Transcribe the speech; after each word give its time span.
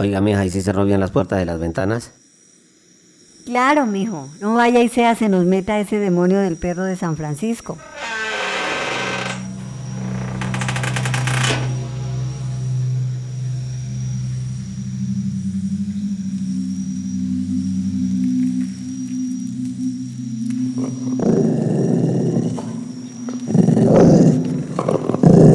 Oiga, 0.00 0.20
mija, 0.20 0.44
¿y 0.44 0.50
si 0.50 0.62
se 0.62 0.72
bien 0.84 1.00
las 1.00 1.10
puertas 1.10 1.40
de 1.40 1.44
las 1.44 1.58
ventanas? 1.58 2.12
Claro, 3.44 3.84
mijo. 3.84 4.28
No 4.40 4.54
vaya 4.54 4.78
y 4.80 4.88
sea 4.88 5.16
se 5.16 5.28
nos 5.28 5.44
meta 5.44 5.80
ese 5.80 5.98
demonio 5.98 6.38
del 6.38 6.56
perro 6.56 6.84
de 6.84 6.94
San 6.94 7.16
Francisco. 7.16 7.76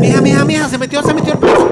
Mija, 0.01 0.19
mija, 0.19 0.43
mija, 0.43 0.67
se 0.67 0.77
metió, 0.77 1.01
se 1.01 1.13
metió 1.13 1.31
el 1.31 1.39
perro. 1.39 1.62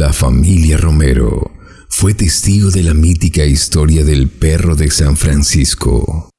La 0.00 0.14
familia 0.14 0.78
Romero 0.78 1.52
fue 1.90 2.14
testigo 2.14 2.70
de 2.70 2.82
la 2.82 2.94
mítica 2.94 3.44
historia 3.44 4.02
del 4.02 4.30
perro 4.30 4.74
de 4.74 4.90
San 4.90 5.14
Francisco. 5.14 6.30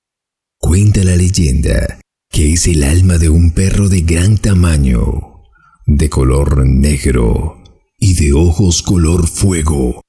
Cuenta 0.58 1.04
la 1.04 1.16
leyenda 1.16 2.00
que 2.28 2.54
es 2.54 2.66
el 2.66 2.82
alma 2.82 3.20
de 3.20 3.30
un 3.30 3.52
perro 3.52 3.88
de 3.88 4.02
gran 4.02 4.40
tamaño, 4.40 5.44
de 5.86 6.10
color 6.10 6.66
negro 6.66 7.62
y 8.00 8.16
de 8.16 8.34
ojos 8.34 8.82
color 8.82 9.28
fuego, 9.28 10.02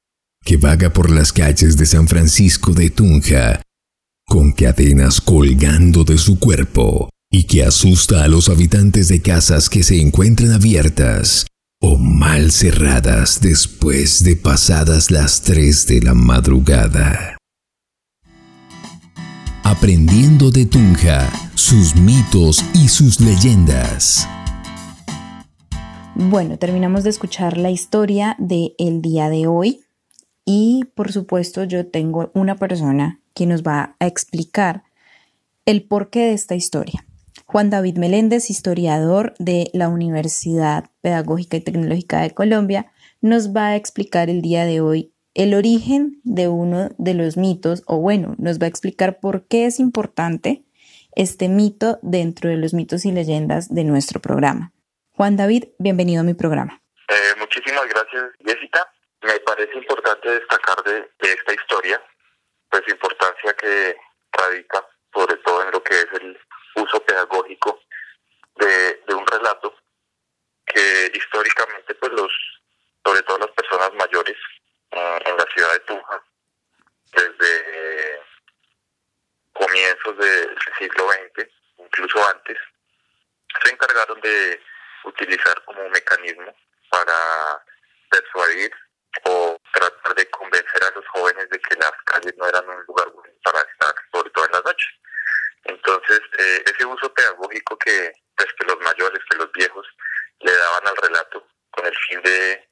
que 0.42 0.56
vaga 0.56 0.90
por 0.94 1.10
las 1.10 1.34
calles 1.34 1.76
de 1.76 1.84
San 1.84 2.08
Francisco 2.08 2.72
de 2.72 2.88
Tunja, 2.88 3.60
con 4.24 4.52
cadenas 4.52 5.20
colgando 5.20 6.04
de 6.04 6.16
su 6.16 6.38
cuerpo 6.38 7.10
y 7.30 7.44
que 7.44 7.64
asusta 7.64 8.24
a 8.24 8.28
los 8.28 8.48
habitantes 8.48 9.08
de 9.08 9.20
casas 9.20 9.68
que 9.68 9.82
se 9.82 10.00
encuentran 10.00 10.52
abiertas 10.52 11.44
o 11.82 11.98
mal 11.98 12.52
cerradas 12.52 13.40
después 13.40 14.22
de 14.22 14.36
pasadas 14.36 15.10
las 15.10 15.42
3 15.42 15.88
de 15.88 16.00
la 16.00 16.14
madrugada. 16.14 17.36
Aprendiendo 19.64 20.52
de 20.52 20.64
Tunja, 20.64 21.28
sus 21.56 21.96
mitos 21.96 22.64
y 22.72 22.86
sus 22.86 23.20
leyendas. 23.20 24.28
Bueno, 26.14 26.56
terminamos 26.56 27.02
de 27.02 27.10
escuchar 27.10 27.58
la 27.58 27.70
historia 27.70 28.36
del 28.38 28.74
el 28.78 29.02
día 29.02 29.28
de 29.28 29.48
hoy 29.48 29.80
y 30.44 30.84
por 30.94 31.10
supuesto 31.10 31.64
yo 31.64 31.88
tengo 31.88 32.30
una 32.34 32.56
persona 32.56 33.20
que 33.34 33.46
nos 33.46 33.64
va 33.64 33.96
a 33.98 34.06
explicar 34.06 34.84
el 35.66 35.82
porqué 35.82 36.20
de 36.20 36.34
esta 36.34 36.54
historia. 36.54 37.04
Juan 37.52 37.68
David 37.68 37.98
Meléndez, 37.98 38.48
historiador 38.48 39.34
de 39.38 39.68
la 39.74 39.90
Universidad 39.90 40.84
Pedagógica 41.02 41.58
y 41.58 41.60
Tecnológica 41.60 42.22
de 42.22 42.32
Colombia, 42.32 42.90
nos 43.20 43.54
va 43.54 43.66
a 43.66 43.76
explicar 43.76 44.30
el 44.30 44.40
día 44.40 44.64
de 44.64 44.80
hoy 44.80 45.12
el 45.34 45.52
origen 45.52 46.18
de 46.24 46.48
uno 46.48 46.88
de 46.96 47.12
los 47.12 47.36
mitos, 47.36 47.82
o 47.86 47.98
bueno, 47.98 48.34
nos 48.38 48.58
va 48.58 48.64
a 48.64 48.68
explicar 48.68 49.20
por 49.20 49.46
qué 49.48 49.66
es 49.66 49.80
importante 49.80 50.64
este 51.14 51.50
mito 51.50 51.98
dentro 52.00 52.48
de 52.48 52.56
los 52.56 52.72
mitos 52.72 53.04
y 53.04 53.12
leyendas 53.12 53.68
de 53.68 53.84
nuestro 53.84 54.18
programa. 54.18 54.72
Juan 55.14 55.36
David, 55.36 55.64
bienvenido 55.78 56.22
a 56.22 56.24
mi 56.24 56.32
programa. 56.32 56.80
Eh, 57.06 57.34
muchísimas 57.38 57.86
gracias, 57.86 58.32
Jessica. 58.46 58.90
Me 59.20 59.38
parece 59.40 59.76
importante 59.76 60.30
destacar 60.30 60.82
de, 60.84 60.92
de 60.94 61.32
esta 61.34 61.52
historia, 61.52 62.00
pues 62.70 62.82
importancia 62.88 63.52
que 63.60 63.94
radica 64.32 64.86
sobre 65.12 65.36
todo 65.44 65.62
en 65.66 65.70
lo 65.70 65.82
que 65.82 65.94
es 65.94 66.06
el 66.18 66.38
uso 66.76 67.00
pedagógico 67.04 67.80
de, 68.56 69.02
un 69.14 69.26
relato 69.26 69.74
que 70.66 71.10
históricamente 71.14 71.94
pues 71.94 72.12
los 72.12 72.32
sobre 73.04 73.22
todo 73.22 73.38
las 73.38 73.50
personas 73.50 73.92
mayores 73.94 74.36
eh, 74.90 75.18
en 75.24 75.36
la 75.36 75.44
ciudad 75.52 75.72
de 75.72 75.80
Tunja 75.80 76.22
desde 77.12 78.20
comienzos 79.52 80.16
del 80.16 80.56
siglo 80.78 81.08
XX 81.10 81.48
incluso 81.78 82.28
antes 82.28 82.58
se 83.62 83.72
encargaron 83.72 84.20
de 84.20 84.62
utilizar 85.04 85.62
como 85.64 85.88
mecanismo 85.90 86.54
para 86.90 87.64
persuadir 88.10 88.72
o 89.24 89.58
tratar 89.72 90.14
de 90.14 90.30
convencer 90.30 90.84
a 90.84 90.90
los 90.94 91.06
jóvenes 91.08 91.48
de 91.50 91.58
que 91.60 91.74
las 91.76 91.92
calles 92.04 92.34
no 92.36 92.48
eran 92.48 92.68
un 92.68 92.82
lugar 92.86 93.08
para 93.42 93.60
estar, 93.60 93.94
sobre 94.12 94.30
todo 94.30 94.46
en 94.46 94.52
las 94.52 94.64
noches. 94.64 94.88
Entonces, 95.72 96.20
eh, 96.38 96.64
ese 96.66 96.84
uso 96.84 97.12
pedagógico 97.14 97.76
que, 97.78 98.12
pues, 98.36 98.48
que 98.58 98.66
los 98.66 98.80
mayores, 98.80 99.20
que 99.30 99.36
los 99.36 99.50
viejos 99.52 99.86
le 100.40 100.52
daban 100.52 100.88
al 100.88 100.96
relato 100.96 101.46
con 101.70 101.86
el 101.86 101.96
fin 102.08 102.22
de 102.22 102.68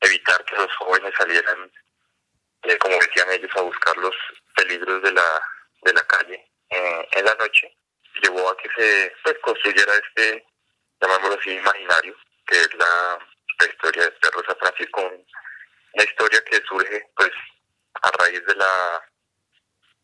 evitar 0.00 0.44
que 0.44 0.56
los 0.56 0.74
jóvenes 0.76 1.12
salieran, 1.16 1.70
eh, 2.62 2.78
como 2.78 2.94
decían 2.96 3.30
ellos, 3.30 3.50
a 3.56 3.62
buscar 3.62 3.96
los 3.98 4.14
peligros 4.56 5.02
de 5.02 5.12
la, 5.12 5.42
de 5.82 5.92
la 5.92 6.02
calle 6.06 6.50
eh, 6.70 7.08
en 7.12 7.24
la 7.24 7.34
noche, 7.34 7.76
llevó 8.22 8.48
a 8.48 8.56
que 8.56 8.68
se 8.76 9.16
pues, 9.22 9.36
construyera 9.42 9.92
este, 9.94 10.46
llamémoslo 11.00 11.38
así, 11.38 11.50
imaginario, 11.50 12.16
que 12.46 12.56
es 12.56 12.74
la, 12.74 13.18
historia 13.60 14.04
de 14.04 14.10
Perro 14.12 14.42
San 14.46 14.56
Francisco, 14.56 15.00
una 15.92 16.04
historia 16.04 16.42
que 16.44 16.60
surge 16.66 17.06
pues 17.16 17.30
a 18.02 18.10
raíz 18.10 18.44
de 18.44 18.54
la 18.56 19.13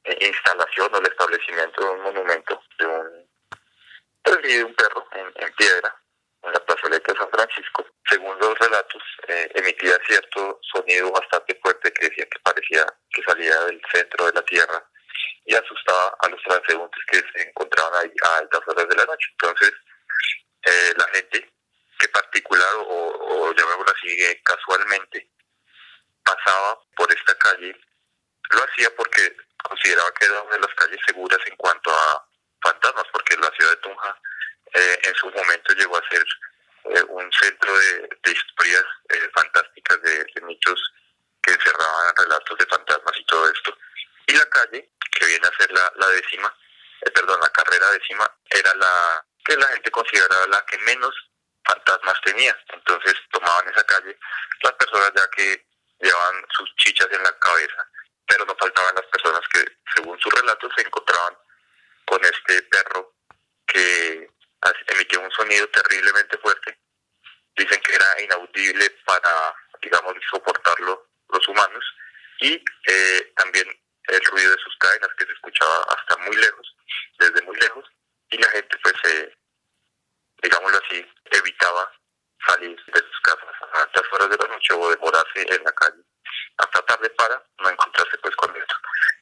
instalación 0.04 0.94
o 0.94 0.98
el 0.98 1.06
establecimiento 1.06 1.82
de 1.82 1.90
un 1.90 2.02
monumento 2.02 2.62
de 2.78 2.86
un, 2.86 3.30
pues, 4.22 4.42
de 4.42 4.64
un 4.64 4.74
perro 4.74 5.06
en, 5.12 5.52
piedra 5.54 5.94
en 6.42 6.52
la 6.52 6.64
plazoleta 6.64 7.12
de 7.12 7.18
San 7.18 7.30
Francisco. 7.30 7.86
Según 8.08 8.38
los 8.38 8.58
relatos, 8.58 9.02
eh, 9.28 9.50
emitía 9.54 9.98
cierto 10.06 10.58
sonido 10.72 11.10
bastante 11.12 11.58
fuerte 11.62 11.92
que 11.92 12.08
decía 12.08 12.26
que 12.26 12.38
parecía 12.40 12.86
que 13.10 13.22
salía 13.22 13.58
del 13.64 13.80
centro 13.92 14.26
de 14.26 14.32
la 14.32 14.42
tierra 14.42 14.84
y 15.44 15.54
asustaba 15.54 16.16
a 16.20 16.28
los 16.28 16.42
transeúntes 16.42 17.04
que 17.06 17.18
se 17.18 17.48
encontraban 17.48 17.92
ahí 18.02 18.12
a 18.22 18.38
altas 18.38 18.60
horas 18.66 18.88
de 18.88 18.96
la 18.96 19.04
noche. 19.04 19.28
Entonces, 19.32 19.72
eh, 20.62 20.92
la 20.96 21.04
gente 21.14 21.52
que 21.98 22.08
particular 22.08 22.74
o, 22.76 23.48
o 23.48 23.54
llamémoslo 23.54 23.92
así 23.92 24.08
eh, 24.24 24.40
casualmente 24.42 25.30
pasaba 26.24 26.78
por 26.96 27.12
esta 27.12 27.34
calle 27.36 27.76
lo 28.50 28.64
hacía 28.64 28.94
porque 28.96 29.36
consideraba 29.62 30.12
que 30.12 30.26
era 30.26 30.42
una 30.42 30.54
de 30.54 30.60
las 30.60 30.74
calles 30.74 31.00
seguras 31.06 31.38
en 31.46 31.56
cuanto 31.56 31.90
a 31.90 32.26
fantasmas, 32.62 33.04
porque 33.12 33.36
la 33.36 33.50
ciudad 33.50 33.70
de 33.70 33.76
Tunja 33.76 34.20
eh, 34.74 34.98
en 35.02 35.14
su 35.14 35.30
momento 35.30 35.72
llegó 35.74 35.96
a 35.96 36.08
ser 36.08 36.24
eh, 36.84 37.02
un 37.08 37.32
centro 37.32 37.78
de, 37.78 38.08
historias 38.30 38.84
eh, 39.08 39.30
fantásticas, 39.34 40.00
de, 40.02 40.26
mitos 40.42 40.92
que 41.42 41.52
encerraban 41.52 42.16
relatos 42.16 42.58
de 42.58 42.66
fantasmas 42.66 43.18
y 43.18 43.24
todo 43.26 43.50
esto. 43.50 43.76
Y 44.26 44.32
la 44.32 44.46
calle, 44.46 44.88
que 45.12 45.26
viene 45.26 45.46
a 45.46 45.56
ser 45.56 45.70
la, 45.72 46.08
décima, 46.08 46.54
perdón, 47.14 47.40
la 47.40 47.50
carrera 47.50 47.90
décima, 47.92 48.30
era 48.50 48.74
la 48.74 49.24
que 49.44 49.56
la 49.56 49.66
gente 49.68 49.90
consideraba 49.90 50.46
la 50.48 50.64
que 50.66 50.78
menos 50.78 51.14
fantasmas 51.64 52.20
tenía. 52.24 52.56
Entonces 52.72 53.14
tomaban 53.30 53.68
esa 53.68 53.84
calle 53.84 54.16
las 54.62 54.72
personas 54.74 55.12
ya 55.16 55.28
que 55.30 55.66
llevaban 56.00 56.46
sus 56.50 56.74
chichas 56.76 57.08
en 57.10 57.22
la 57.22 57.38
cabeza 57.38 57.88
pero 58.30 58.44
no 58.44 58.54
faltaban 58.56 58.94
las 58.94 59.06
personas 59.06 59.40
que, 59.52 59.64
según 59.96 60.16
sus 60.20 60.32
relatos, 60.32 60.72
se 60.76 60.82
encontraban 60.82 61.36
con 62.04 62.24
este 62.24 62.62
perro 62.62 63.16
que 63.66 64.30
emitió 64.86 65.20
un 65.20 65.30
sonido 65.32 65.68
terriblemente 65.70 66.38
fuerte. 66.38 66.78
Dicen 67.56 67.80
que 67.80 67.94
era 67.94 68.22
inaudible 68.22 68.88
para, 69.04 69.52
digamos, 69.82 70.14
soportarlo 70.30 71.08
los 71.28 71.48
humanos 71.48 71.84
y 72.40 72.62
eh, 72.86 73.32
también 73.36 73.66
el 74.04 74.24
ruido 74.26 74.52
de 74.52 74.62
sus 74.62 74.76
cadenas 74.78 75.10
que 75.18 75.26
se 75.26 75.32
escuchaba 75.32 75.84
hasta 75.88 76.16
muy 76.18 76.36
lejos, 76.36 76.76
desde 77.18 77.42
muy 77.42 77.56
lejos, 77.56 77.84
y 78.30 78.38
la 78.38 78.48
gente 78.50 78.78
pues, 78.80 78.94
eh, 79.04 79.34
digámoslo 80.40 80.80
así, 80.86 81.04
evitaba 81.32 81.92
salir 82.46 82.80
de 82.86 83.00
sus 83.00 83.20
casas 83.22 83.54
a 83.74 83.82
altas 83.82 84.04
horas 84.12 84.30
de 84.30 84.36
la 84.36 84.48
noche 84.54 84.74
o 84.74 84.90
demorarse 84.90 85.42
en 85.48 85.64
la 85.64 85.72
calle 85.72 86.02
hasta 86.60 86.82
tarde 86.82 87.10
para 87.10 87.42
no 87.58 87.70
encontrarse 87.70 88.18
pues 88.18 88.34
con 88.36 88.54
esto. 88.56 88.74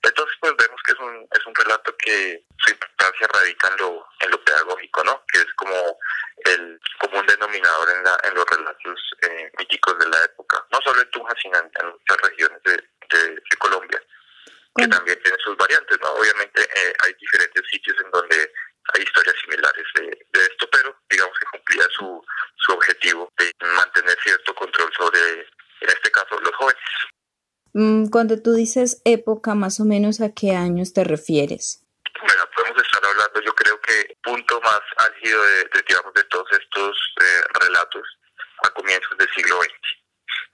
Entonces 0.03 0.37
pues 0.41 0.53
vemos 0.57 0.81
que 0.85 0.93
es 0.93 0.99
un, 0.99 1.29
es 1.31 1.47
un 1.47 1.55
relato 1.55 1.97
que 2.09 2.45
su 2.65 2.71
importancia 2.71 3.27
radica 3.29 3.69
en 3.69 3.77
lo, 3.77 4.07
en 4.21 4.31
lo 4.31 4.43
pedagógico, 4.43 5.05
¿no? 5.05 5.23
Que 5.31 5.41
es 5.41 5.53
como 5.57 5.99
el 6.45 6.81
común 7.01 7.27
denominador 7.27 7.91
en, 7.91 8.03
la, 8.03 8.17
en 8.25 8.35
los 8.35 8.47
relatos 8.47 9.01
eh, 9.23 9.53
míticos 9.59 9.99
de 9.99 10.09
la 10.09 10.25
época, 10.25 10.65
no 10.73 10.79
solo 10.83 11.03
en 11.03 11.11
Tunja, 11.11 11.35
sino 11.41 11.59
en, 11.59 11.89
muchas 11.91 12.17
regiones 12.31 12.63
de, 12.63 12.77
de, 12.77 13.57
Colombia, 13.59 14.01
que 14.77 14.89
también 14.89 15.21
tienen 15.23 15.41
sus 15.41 15.57
variantes, 15.57 15.99
¿no? 16.01 16.11
Obviamente 16.13 16.63
eh, 16.63 16.95
hay 17.05 17.13
diferentes 17.15 17.63
sitios 17.71 17.97
en 18.03 18.11
donde 18.11 18.53
hay 18.95 19.03
historias 19.03 19.37
similares 19.45 19.85
de, 19.97 20.03
de, 20.05 20.41
esto, 20.41 20.69
pero 20.71 20.97
digamos 21.11 21.39
que 21.39 21.47
cumplía 21.47 21.85
su, 21.99 22.25
su 22.57 22.73
objetivo 22.73 23.31
de 23.37 23.53
mantener 23.77 24.17
cierto 24.23 24.55
control 24.55 24.91
sobre, 24.97 25.21
en 25.81 25.89
este 25.89 26.11
caso, 26.11 26.41
los 26.41 26.55
jóvenes. 26.55 26.83
Mm, 27.75 28.07
cuando 28.09 28.41
tú 28.41 28.55
dices 28.55 29.03
época, 29.05 29.55
más 29.55 29.81
o 29.81 29.85
menos 29.85 30.21
a 30.21 30.33
qué 30.33 30.57
años 30.57 30.95
te 30.95 31.05
refieres. 31.05 31.85
Bueno, 32.21 32.43
podemos 32.55 32.83
estar 32.83 33.05
hablando, 33.05 33.41
yo 33.43 33.55
creo 33.55 33.81
que 33.81 34.17
punto 34.23 34.61
de, 35.37 36.25
todos 36.25 36.49
estos 36.53 37.15
eh, 37.21 37.43
relatos 37.61 38.03
a 38.63 38.71
comienzos 38.71 39.17
del 39.19 39.29
siglo 39.35 39.61
XX. 39.61 39.73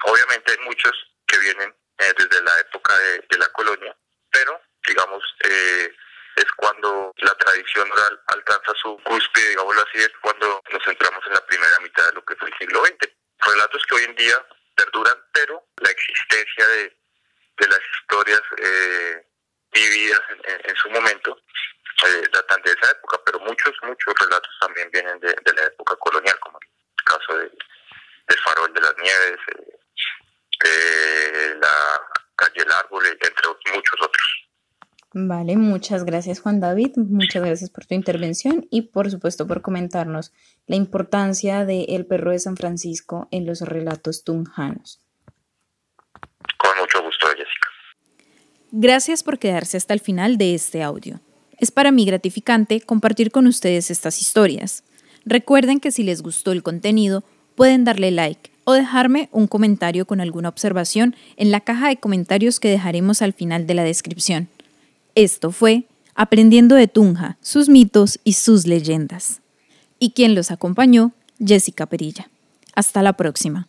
Obviamente 0.04 0.52
hay 0.52 0.58
muchos 0.64 0.92
que 1.26 1.38
vienen 1.38 1.74
eh, 1.98 2.12
desde 2.16 2.42
la 2.42 2.58
época 2.60 2.96
de, 2.98 3.24
de, 3.30 3.38
la 3.38 3.48
colonia, 3.48 3.96
pero 4.30 4.60
digamos 4.86 5.22
eh, 5.44 5.94
es 6.36 6.46
cuando 6.56 7.12
la 7.18 7.34
tradición 7.34 7.90
oral 7.90 8.20
alcanza 8.26 8.72
su 8.82 9.00
cúspide, 9.04 9.50
digámoslo 9.50 9.82
así, 9.82 9.98
es 9.98 10.12
cuando 10.20 10.62
nos 10.70 10.84
centramos 10.84 11.24
en 11.26 11.34
la 11.34 11.46
primera 11.46 11.78
mitad 11.80 12.06
de 12.08 12.14
lo 12.14 12.24
que 12.24 12.36
fue 12.36 12.48
el 12.48 12.58
siglo 12.58 12.84
XX. 12.84 13.08
Relatos 13.38 13.82
que 13.86 13.94
hoy 13.94 14.04
en 14.04 14.16
día 14.16 14.46
perduran, 14.74 15.16
pero 15.32 15.66
la 15.76 15.90
existencia 15.90 16.66
de, 16.66 16.96
de 17.58 17.68
las 17.68 17.80
historias 18.00 18.42
eh, 18.58 19.26
vividas 19.72 20.20
en, 20.30 20.52
en, 20.52 20.70
en, 20.70 20.76
su 20.76 20.90
momento 20.90 21.38
eh, 22.06 22.28
datan 22.32 22.60
de 22.62 22.72
esa 22.72 22.90
época, 22.90 23.20
pero 23.24 23.38
muchos, 23.40 23.72
muchos 23.82 24.14
relatos 24.44 24.60
también 24.60 24.88
vienen 24.92 25.18
de, 25.20 25.28
de 25.28 25.52
la 25.54 25.66
época 25.66 25.96
colonial, 25.96 26.36
como 26.40 26.58
el 26.58 27.04
caso 27.04 27.38
de, 27.38 27.44
del 27.44 28.38
farol 28.44 28.72
de 28.72 28.80
las 28.80 28.94
nieves, 29.02 29.38
eh, 29.54 29.78
eh, 30.64 31.54
la 31.60 32.00
calle 32.36 32.62
El 32.62 32.72
Árbol, 32.72 33.06
entre 33.06 33.48
muchos 33.74 34.00
otros. 34.02 34.48
Vale, 35.16 35.56
muchas 35.56 36.04
gracias 36.04 36.40
Juan 36.40 36.58
David, 36.58 36.96
muchas 36.96 37.44
gracias 37.44 37.70
por 37.70 37.86
tu 37.86 37.94
intervención 37.94 38.66
y 38.70 38.82
por 38.82 39.12
supuesto 39.12 39.46
por 39.46 39.62
comentarnos 39.62 40.32
la 40.66 40.74
importancia 40.74 41.64
de 41.64 41.84
El 41.90 42.04
perro 42.06 42.32
de 42.32 42.40
San 42.40 42.56
Francisco 42.56 43.28
en 43.30 43.46
los 43.46 43.60
relatos 43.60 44.24
tunjanos. 44.24 45.00
Con 46.58 46.78
mucho 46.80 47.00
gusto, 47.02 47.28
Jessica. 47.28 47.68
Gracias 48.72 49.22
por 49.22 49.38
quedarse 49.38 49.76
hasta 49.76 49.94
el 49.94 50.00
final 50.00 50.36
de 50.36 50.56
este 50.56 50.82
audio. 50.82 51.20
Es 51.64 51.70
para 51.70 51.92
mí 51.92 52.04
gratificante 52.04 52.82
compartir 52.82 53.30
con 53.30 53.46
ustedes 53.46 53.90
estas 53.90 54.20
historias. 54.20 54.84
Recuerden 55.24 55.80
que 55.80 55.92
si 55.92 56.02
les 56.02 56.20
gustó 56.20 56.52
el 56.52 56.62
contenido, 56.62 57.24
pueden 57.54 57.84
darle 57.84 58.10
like 58.10 58.50
o 58.64 58.74
dejarme 58.74 59.30
un 59.32 59.46
comentario 59.46 60.04
con 60.04 60.20
alguna 60.20 60.50
observación 60.50 61.16
en 61.38 61.50
la 61.50 61.60
caja 61.60 61.88
de 61.88 61.96
comentarios 61.96 62.60
que 62.60 62.68
dejaremos 62.68 63.22
al 63.22 63.32
final 63.32 63.66
de 63.66 63.72
la 63.72 63.82
descripción. 63.82 64.50
Esto 65.14 65.52
fue 65.52 65.86
Aprendiendo 66.14 66.74
de 66.74 66.86
Tunja, 66.86 67.38
sus 67.40 67.70
mitos 67.70 68.20
y 68.24 68.34
sus 68.34 68.66
leyendas. 68.66 69.40
Y 69.98 70.10
quien 70.10 70.34
los 70.34 70.50
acompañó, 70.50 71.12
Jessica 71.42 71.86
Perilla. 71.86 72.28
Hasta 72.74 73.02
la 73.02 73.14
próxima. 73.14 73.68